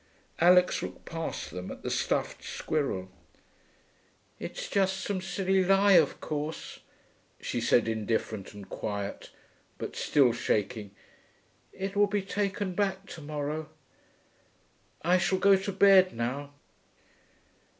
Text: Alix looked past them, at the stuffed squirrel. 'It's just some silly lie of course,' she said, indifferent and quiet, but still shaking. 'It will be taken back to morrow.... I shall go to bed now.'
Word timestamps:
Alix 0.39 0.81
looked 0.81 1.05
past 1.05 1.51
them, 1.51 1.69
at 1.69 1.83
the 1.83 1.91
stuffed 1.91 2.43
squirrel. 2.43 3.11
'It's 4.39 4.67
just 4.67 4.99
some 5.01 5.21
silly 5.21 5.63
lie 5.63 5.91
of 5.91 6.19
course,' 6.19 6.79
she 7.39 7.61
said, 7.61 7.87
indifferent 7.87 8.51
and 8.55 8.67
quiet, 8.67 9.29
but 9.77 9.95
still 9.95 10.33
shaking. 10.33 10.89
'It 11.71 11.95
will 11.95 12.07
be 12.07 12.23
taken 12.23 12.73
back 12.73 13.05
to 13.09 13.21
morrow.... 13.21 13.69
I 15.03 15.19
shall 15.19 15.37
go 15.37 15.55
to 15.55 15.71
bed 15.71 16.15
now.' 16.15 16.51